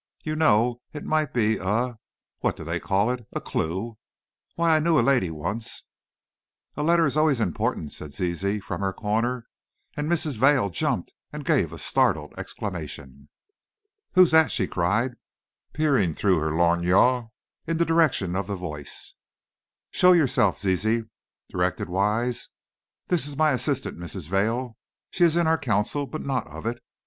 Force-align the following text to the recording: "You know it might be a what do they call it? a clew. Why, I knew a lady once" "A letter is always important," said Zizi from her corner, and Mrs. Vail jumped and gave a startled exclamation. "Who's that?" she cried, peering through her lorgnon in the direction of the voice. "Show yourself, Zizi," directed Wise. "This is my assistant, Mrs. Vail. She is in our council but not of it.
"You 0.23 0.35
know 0.35 0.81
it 0.93 1.03
might 1.05 1.31
be 1.31 1.59
a 1.61 1.99
what 2.39 2.55
do 2.55 2.63
they 2.63 2.79
call 2.79 3.11
it? 3.11 3.27
a 3.33 3.39
clew. 3.39 3.99
Why, 4.55 4.75
I 4.77 4.79
knew 4.79 4.99
a 4.99 5.05
lady 5.05 5.29
once" 5.29 5.83
"A 6.75 6.81
letter 6.81 7.05
is 7.05 7.15
always 7.15 7.39
important," 7.39 7.93
said 7.93 8.11
Zizi 8.15 8.59
from 8.59 8.81
her 8.81 8.93
corner, 8.93 9.45
and 9.95 10.09
Mrs. 10.11 10.37
Vail 10.39 10.71
jumped 10.71 11.13
and 11.31 11.45
gave 11.45 11.71
a 11.71 11.77
startled 11.77 12.33
exclamation. 12.35 13.29
"Who's 14.13 14.31
that?" 14.31 14.51
she 14.51 14.65
cried, 14.65 15.17
peering 15.71 16.15
through 16.15 16.39
her 16.39 16.51
lorgnon 16.51 17.29
in 17.67 17.77
the 17.77 17.85
direction 17.85 18.35
of 18.35 18.47
the 18.47 18.55
voice. 18.55 19.13
"Show 19.91 20.13
yourself, 20.13 20.59
Zizi," 20.61 21.03
directed 21.51 21.89
Wise. 21.89 22.49
"This 23.09 23.27
is 23.27 23.37
my 23.37 23.51
assistant, 23.51 23.99
Mrs. 23.99 24.29
Vail. 24.29 24.77
She 25.11 25.25
is 25.25 25.35
in 25.35 25.45
our 25.45 25.59
council 25.59 26.07
but 26.07 26.23
not 26.25 26.47
of 26.47 26.65
it. 26.65 26.79